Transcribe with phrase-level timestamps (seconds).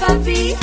[0.00, 0.56] papi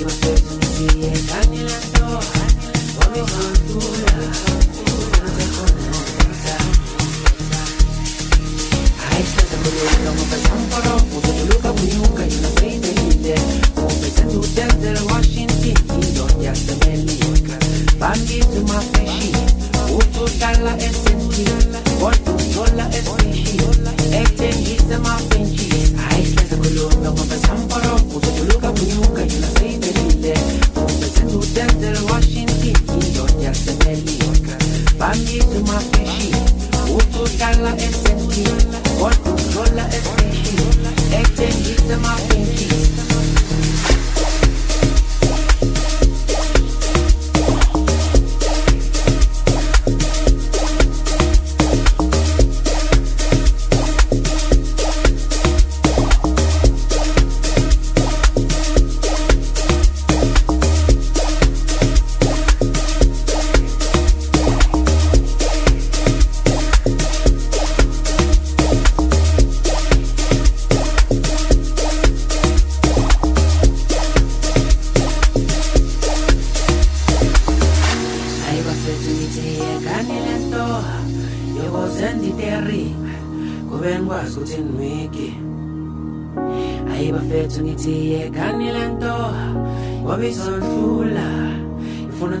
[0.00, 1.39] Vivo, soy un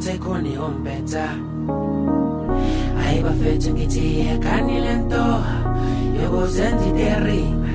[0.00, 1.24] nganze kuniombedza
[3.04, 5.56] aibafethu ngithiye kanile ntoha
[6.16, 7.72] yokuze nditerime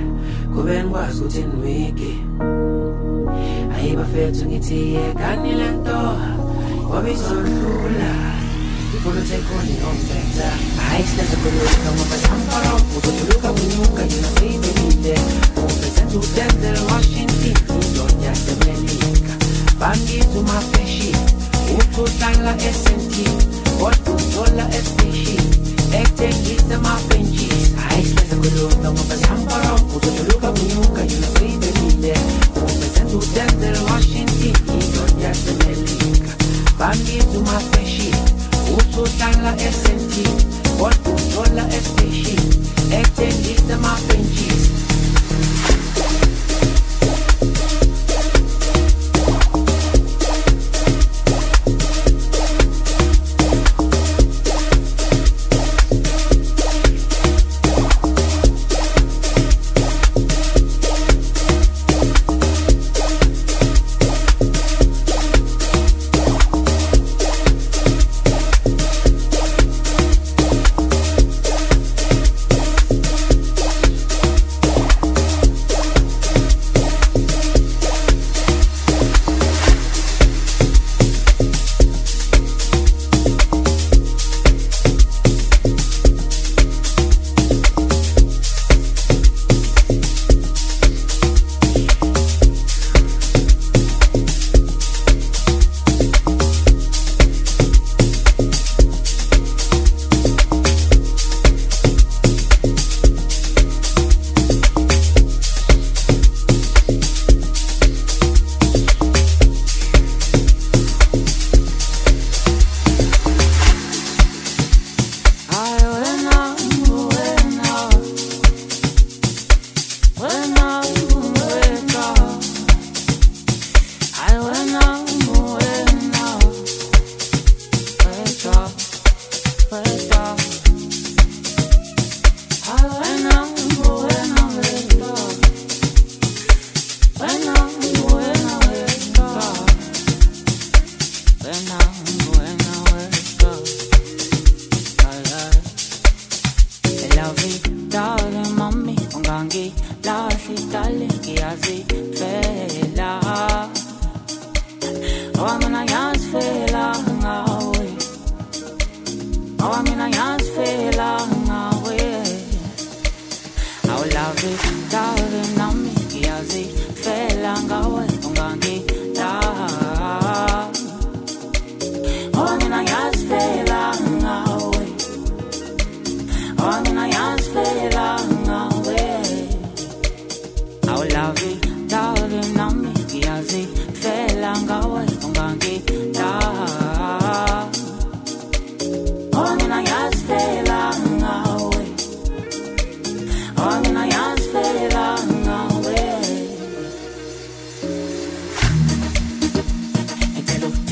[0.53, 2.13] kube ndikwazi ukuthi ndinwiki
[3.75, 6.29] ayibafethu ngithiye kanile ntoha
[6.91, 8.11] wabizondlula
[8.95, 10.47] ifuna utsekuniombedza
[10.85, 15.15] hayi sinazekuluka ngobathambaro uzotuluka to yinasibenide
[15.61, 18.94] umbezendudenzele washington indonyasemeni
[21.95, 23.23] totala e senti
[23.79, 25.43] Oricum sola e sprijin
[25.91, 31.01] Ekte gita ma penci Hai spesa cu lupta Mă pezeam parau Cu tot luca miuca
[31.12, 32.13] Eu la fui pe mine
[32.53, 33.19] Mă pezendu
[33.62, 36.34] de la Washington Și Georgia se ne linca
[36.77, 38.10] Bani tu ma penci
[38.77, 40.25] Usu tala e senti
[40.86, 42.41] Oricum sola e sprijin
[42.99, 44.23] Ekte gita ma penci
[45.27, 45.84] Thank you.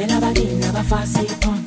[0.03, 1.62] Cheirava de nova fácil.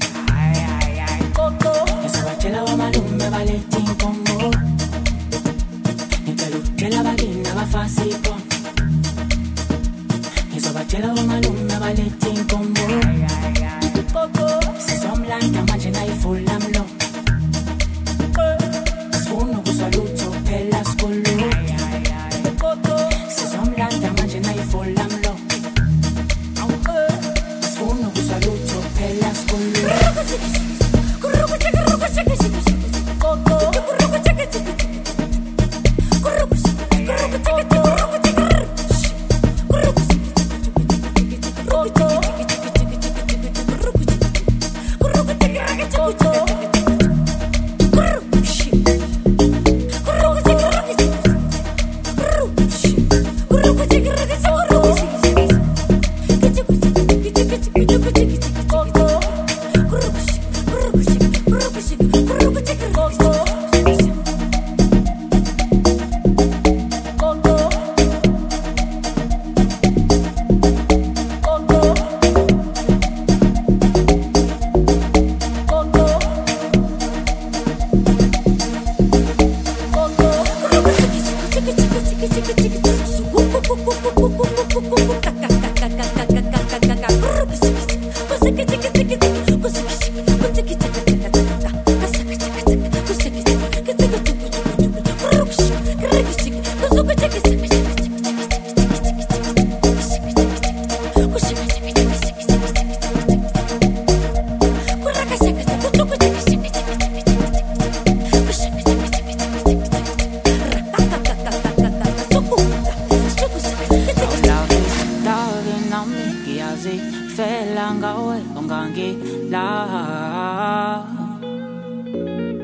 [116.42, 119.66] Ngiyazifela ngawe ungangila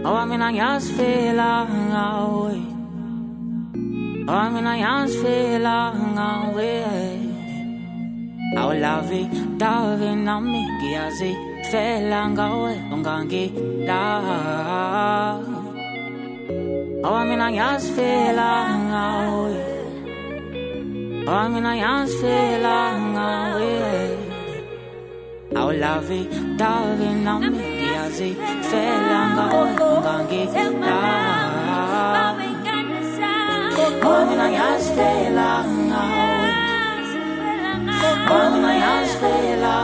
[0.04, 2.54] Awa mina ngiyazifela ngawe.
[4.26, 5.76] Awa mina ngiyazifela
[6.14, 6.72] ngawe.
[8.58, 9.22] Awulavi
[9.56, 14.02] davi nami ngiyazifela ngawe ungangila
[17.02, 18.50] Awa mina ngiyazifela
[18.88, 19.71] ngawe
[21.26, 22.76] Awa mina ngiyazifela
[23.12, 23.72] ngawe
[25.58, 26.20] Awulavi
[26.58, 30.98] davi nami ngiyazifela ngawe ungangila
[34.02, 35.48] Awa mina ngiyazifela
[35.86, 36.50] ngawe
[38.30, 39.74] Awa mina ngiyazifela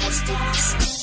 [0.00, 0.99] sesibanga